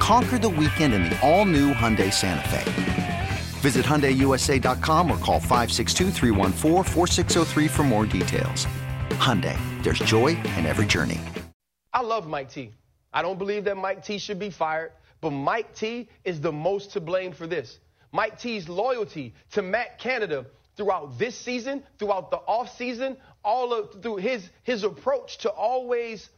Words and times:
Conquer 0.00 0.38
the 0.38 0.48
weekend 0.48 0.94
in 0.94 1.04
the 1.04 1.16
all 1.20 1.44
new 1.44 1.74
Hyundai 1.74 2.10
Santa 2.12 2.48
Fe. 2.48 3.28
Visit 3.60 3.84
HyundaiUSA.com 3.84 5.10
or 5.10 5.18
call 5.18 5.38
562 5.38 7.68
for 7.68 7.82
more 7.82 8.06
details. 8.06 8.66
Hyundai, 9.10 9.58
there's 9.82 9.98
joy 9.98 10.28
in 10.56 10.64
every 10.64 10.86
journey. 10.86 11.20
I 11.92 12.00
love 12.00 12.26
Mike 12.26 12.50
T. 12.50 12.72
I 13.12 13.20
don't 13.20 13.38
believe 13.38 13.64
that 13.64 13.76
Mike 13.76 14.02
T 14.02 14.16
should 14.16 14.38
be 14.38 14.48
fired, 14.48 14.92
but 15.20 15.32
Mike 15.32 15.74
T 15.74 16.08
is 16.24 16.40
the 16.40 16.50
most 16.50 16.92
to 16.92 17.00
blame 17.00 17.32
for 17.32 17.46
this. 17.46 17.78
Mike 18.10 18.40
T's 18.40 18.70
loyalty 18.70 19.34
to 19.52 19.60
Matt 19.60 19.98
Canada 19.98 20.46
throughout 20.76 21.18
this 21.18 21.36
season, 21.36 21.82
throughout 21.98 22.30
the 22.30 22.38
offseason, 22.48 23.18
all 23.44 23.74
of 23.74 24.02
through 24.02 24.16
his 24.16 24.48
his 24.62 24.82
approach 24.82 25.36
to 25.38 25.50
always 25.50 26.30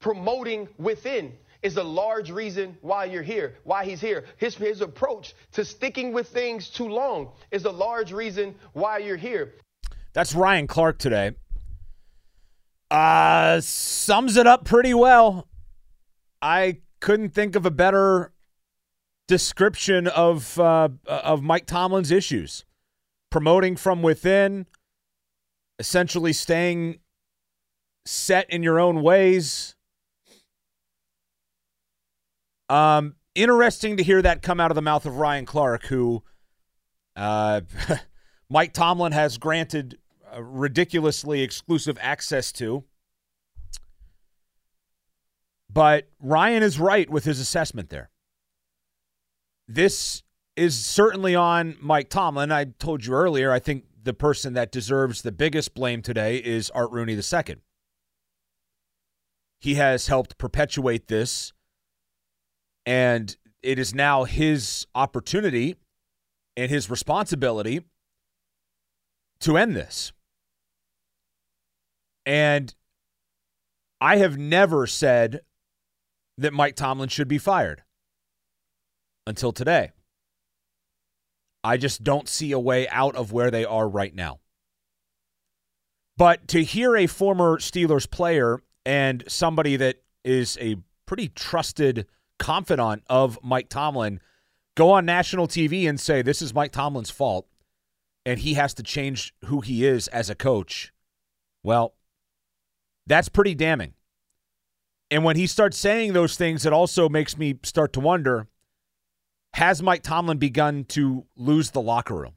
promoting 0.00 0.68
within 0.78 1.34
is 1.64 1.78
a 1.78 1.82
large 1.82 2.30
reason 2.30 2.76
why 2.82 3.06
you're 3.06 3.22
here, 3.22 3.56
why 3.64 3.86
he's 3.86 4.00
here. 4.00 4.26
His, 4.36 4.54
his 4.54 4.82
approach 4.82 5.34
to 5.52 5.64
sticking 5.64 6.12
with 6.12 6.28
things 6.28 6.68
too 6.68 6.88
long 6.88 7.32
is 7.50 7.64
a 7.64 7.70
large 7.70 8.12
reason 8.12 8.54
why 8.74 8.98
you're 8.98 9.16
here. 9.16 9.54
That's 10.12 10.34
Ryan 10.34 10.66
Clark 10.66 10.98
today. 10.98 11.32
Uh, 12.90 13.60
sums 13.62 14.36
it 14.36 14.46
up 14.46 14.66
pretty 14.66 14.92
well. 14.92 15.48
I 16.42 16.80
couldn't 17.00 17.30
think 17.30 17.56
of 17.56 17.64
a 17.64 17.70
better 17.70 18.30
description 19.26 20.06
of 20.06 20.60
uh, 20.60 20.90
of 21.08 21.42
Mike 21.42 21.66
Tomlin's 21.66 22.10
issues. 22.10 22.66
Promoting 23.30 23.74
from 23.74 24.02
within, 24.02 24.66
essentially 25.78 26.32
staying 26.32 27.00
set 28.04 28.48
in 28.50 28.62
your 28.62 28.78
own 28.78 29.02
ways, 29.02 29.74
um, 32.68 33.14
interesting 33.34 33.96
to 33.96 34.02
hear 34.02 34.22
that 34.22 34.42
come 34.42 34.60
out 34.60 34.70
of 34.70 34.74
the 34.74 34.82
mouth 34.82 35.06
of 35.06 35.16
Ryan 35.16 35.46
Clark, 35.46 35.84
who 35.86 36.22
uh, 37.16 37.62
Mike 38.48 38.72
Tomlin 38.72 39.12
has 39.12 39.38
granted 39.38 39.98
uh, 40.34 40.42
ridiculously 40.42 41.42
exclusive 41.42 41.98
access 42.00 42.52
to. 42.52 42.84
But 45.70 46.08
Ryan 46.20 46.62
is 46.62 46.78
right 46.78 47.10
with 47.10 47.24
his 47.24 47.40
assessment 47.40 47.90
there. 47.90 48.10
This 49.66 50.22
is 50.56 50.84
certainly 50.84 51.34
on 51.34 51.76
Mike 51.80 52.08
Tomlin. 52.08 52.52
I 52.52 52.64
told 52.64 53.04
you 53.04 53.14
earlier, 53.14 53.50
I 53.50 53.58
think 53.58 53.84
the 54.00 54.14
person 54.14 54.52
that 54.54 54.70
deserves 54.70 55.22
the 55.22 55.32
biggest 55.32 55.74
blame 55.74 56.02
today 56.02 56.36
is 56.36 56.70
Art 56.70 56.92
Rooney 56.92 57.14
II. 57.14 57.56
He 59.58 59.74
has 59.74 60.06
helped 60.06 60.38
perpetuate 60.38 61.08
this 61.08 61.52
and 62.86 63.36
it 63.62 63.78
is 63.78 63.94
now 63.94 64.24
his 64.24 64.86
opportunity 64.94 65.76
and 66.56 66.70
his 66.70 66.90
responsibility 66.90 67.82
to 69.40 69.56
end 69.56 69.74
this. 69.74 70.12
And 72.26 72.74
I 74.00 74.16
have 74.16 74.38
never 74.38 74.86
said 74.86 75.40
that 76.38 76.52
Mike 76.52 76.76
Tomlin 76.76 77.08
should 77.08 77.28
be 77.28 77.38
fired 77.38 77.82
until 79.26 79.52
today. 79.52 79.92
I 81.62 81.78
just 81.78 82.04
don't 82.04 82.28
see 82.28 82.52
a 82.52 82.58
way 82.58 82.86
out 82.88 83.16
of 83.16 83.32
where 83.32 83.50
they 83.50 83.64
are 83.64 83.88
right 83.88 84.14
now. 84.14 84.40
But 86.16 86.46
to 86.48 86.62
hear 86.62 86.96
a 86.96 87.06
former 87.06 87.58
Steelers 87.58 88.08
player 88.08 88.60
and 88.84 89.24
somebody 89.26 89.76
that 89.76 90.02
is 90.24 90.58
a 90.60 90.76
pretty 91.06 91.28
trusted 91.28 92.06
confidant 92.38 93.02
of 93.08 93.38
Mike 93.42 93.68
Tomlin 93.68 94.20
go 94.74 94.90
on 94.90 95.06
national 95.06 95.46
TV 95.46 95.88
and 95.88 95.98
say 95.98 96.22
this 96.22 96.42
is 96.42 96.54
Mike 96.54 96.72
Tomlin's 96.72 97.10
fault 97.10 97.46
and 98.26 98.40
he 98.40 98.54
has 98.54 98.74
to 98.74 98.82
change 98.82 99.34
who 99.46 99.60
he 99.60 99.84
is 99.84 100.08
as 100.08 100.30
a 100.30 100.34
coach. 100.34 100.92
Well, 101.62 101.94
that's 103.06 103.28
pretty 103.28 103.54
damning. 103.54 103.94
And 105.10 105.24
when 105.24 105.36
he 105.36 105.46
starts 105.46 105.78
saying 105.78 106.12
those 106.12 106.36
things, 106.36 106.66
it 106.66 106.72
also 106.72 107.08
makes 107.08 107.36
me 107.36 107.58
start 107.62 107.92
to 107.94 108.00
wonder 108.00 108.48
has 109.54 109.80
Mike 109.80 110.02
Tomlin 110.02 110.38
begun 110.38 110.82
to 110.86 111.26
lose 111.36 111.70
the 111.70 111.80
locker 111.80 112.14
room? 112.14 112.32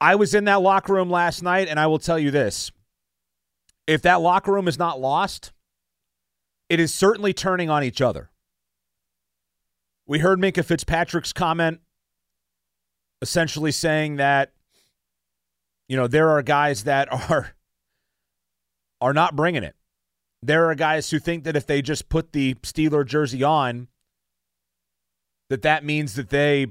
I 0.00 0.14
was 0.14 0.32
in 0.32 0.44
that 0.44 0.62
locker 0.62 0.94
room 0.94 1.10
last 1.10 1.42
night, 1.42 1.68
and 1.68 1.78
I 1.78 1.86
will 1.88 1.98
tell 1.98 2.18
you 2.18 2.30
this 2.30 2.70
if 3.86 4.00
that 4.02 4.22
locker 4.22 4.50
room 4.50 4.66
is 4.66 4.78
not 4.78 4.98
lost, 4.98 5.52
it 6.70 6.80
is 6.80 6.94
certainly 6.94 7.34
turning 7.34 7.68
on 7.68 7.84
each 7.84 8.00
other. 8.00 8.30
We 10.08 10.20
heard 10.20 10.40
Minkah 10.40 10.64
Fitzpatrick's 10.64 11.34
comment 11.34 11.80
essentially 13.20 13.70
saying 13.70 14.16
that 14.16 14.52
you 15.86 15.96
know 15.96 16.06
there 16.06 16.30
are 16.30 16.42
guys 16.42 16.84
that 16.84 17.12
are 17.12 17.54
are 19.00 19.12
not 19.12 19.36
bringing 19.36 19.62
it. 19.62 19.76
There 20.42 20.70
are 20.70 20.74
guys 20.74 21.10
who 21.10 21.18
think 21.18 21.44
that 21.44 21.56
if 21.56 21.66
they 21.66 21.82
just 21.82 22.08
put 22.08 22.32
the 22.32 22.54
Steeler 22.54 23.04
jersey 23.04 23.42
on 23.42 23.88
that 25.50 25.62
that 25.62 25.84
means 25.84 26.14
that 26.14 26.30
they 26.30 26.68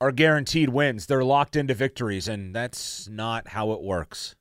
are 0.00 0.10
guaranteed 0.10 0.70
wins. 0.70 1.06
They're 1.06 1.24
locked 1.24 1.54
into 1.54 1.74
victories 1.74 2.28
and 2.28 2.54
that's 2.54 3.08
not 3.08 3.48
how 3.48 3.72
it 3.72 3.82
works. 3.82 4.36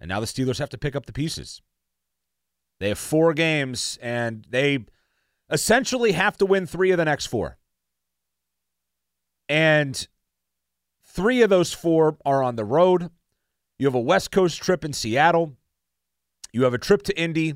And 0.00 0.08
now 0.08 0.20
the 0.20 0.26
Steelers 0.26 0.58
have 0.58 0.70
to 0.70 0.78
pick 0.78 0.96
up 0.96 1.04
the 1.04 1.12
pieces. 1.12 1.60
They 2.78 2.88
have 2.88 2.98
4 2.98 3.34
games 3.34 3.98
and 4.00 4.46
they 4.48 4.86
essentially 5.50 6.12
have 6.12 6.36
to 6.38 6.46
win 6.46 6.66
three 6.66 6.90
of 6.90 6.98
the 6.98 7.04
next 7.04 7.26
four. 7.26 7.58
And 9.48 10.06
three 11.04 11.42
of 11.42 11.50
those 11.50 11.72
four 11.72 12.16
are 12.24 12.42
on 12.42 12.56
the 12.56 12.64
road. 12.64 13.10
You 13.78 13.86
have 13.86 13.94
a 13.94 14.00
West 14.00 14.30
Coast 14.30 14.62
trip 14.62 14.84
in 14.84 14.92
Seattle. 14.92 15.56
You 16.52 16.64
have 16.64 16.74
a 16.74 16.78
trip 16.78 17.02
to 17.04 17.20
Indy, 17.20 17.54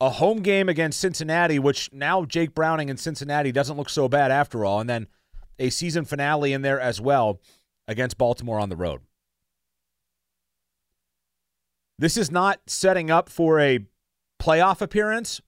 a 0.00 0.10
home 0.10 0.40
game 0.40 0.68
against 0.68 1.00
Cincinnati, 1.00 1.58
which 1.58 1.90
now 1.92 2.24
Jake 2.24 2.54
Browning 2.54 2.88
in 2.88 2.96
Cincinnati 2.96 3.52
doesn't 3.52 3.76
look 3.76 3.88
so 3.88 4.08
bad 4.08 4.30
after 4.30 4.64
all, 4.64 4.80
and 4.80 4.88
then 4.88 5.06
a 5.58 5.70
season 5.70 6.04
finale 6.04 6.52
in 6.52 6.62
there 6.62 6.80
as 6.80 7.00
well 7.00 7.40
against 7.88 8.18
Baltimore 8.18 8.58
on 8.58 8.68
the 8.68 8.76
road. 8.76 9.00
This 11.98 12.16
is 12.16 12.30
not 12.30 12.60
setting 12.66 13.10
up 13.10 13.30
for 13.30 13.58
a 13.58 13.86
playoff 14.40 14.82
appearance, 14.82 15.40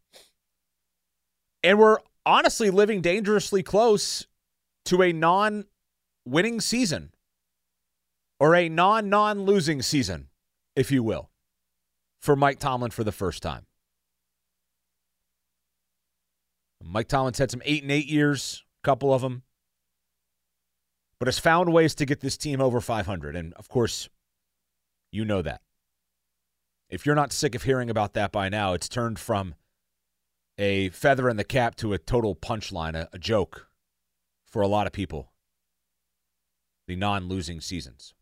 and 1.62 1.78
we're 1.78 1.98
honestly 2.24 2.70
living 2.70 3.00
dangerously 3.00 3.62
close 3.62 4.26
to 4.86 5.02
a 5.02 5.12
non 5.12 5.64
winning 6.24 6.60
season 6.60 7.12
or 8.40 8.54
a 8.54 8.68
non 8.68 9.08
non 9.08 9.42
losing 9.42 9.82
season, 9.82 10.28
if 10.76 10.90
you 10.90 11.02
will, 11.02 11.30
for 12.20 12.36
Mike 12.36 12.58
Tomlin 12.58 12.90
for 12.90 13.04
the 13.04 13.12
first 13.12 13.42
time. 13.42 13.66
Mike 16.82 17.08
Tomlin's 17.08 17.38
had 17.38 17.50
some 17.50 17.62
eight 17.64 17.82
and 17.82 17.92
eight 17.92 18.06
years, 18.06 18.64
a 18.82 18.86
couple 18.86 19.12
of 19.12 19.20
them, 19.20 19.42
but 21.18 21.26
has 21.26 21.38
found 21.38 21.72
ways 21.72 21.94
to 21.96 22.06
get 22.06 22.20
this 22.20 22.36
team 22.36 22.60
over 22.60 22.80
500. 22.80 23.34
And 23.36 23.52
of 23.54 23.68
course, 23.68 24.08
you 25.10 25.24
know 25.24 25.42
that. 25.42 25.60
If 26.88 27.04
you're 27.04 27.14
not 27.14 27.32
sick 27.32 27.54
of 27.54 27.64
hearing 27.64 27.90
about 27.90 28.14
that 28.14 28.32
by 28.32 28.48
now, 28.48 28.72
it's 28.72 28.88
turned 28.88 29.18
from 29.18 29.54
a 30.58 30.88
feather 30.90 31.28
in 31.28 31.36
the 31.36 31.44
cap 31.44 31.76
to 31.76 31.92
a 31.92 31.98
total 31.98 32.34
punchline, 32.34 32.94
a, 32.94 33.08
a 33.12 33.18
joke 33.18 33.68
for 34.46 34.60
a 34.60 34.68
lot 34.68 34.86
of 34.86 34.92
people. 34.92 35.32
The 36.86 36.96
non 36.96 37.28
losing 37.28 37.60
seasons. 37.60 38.14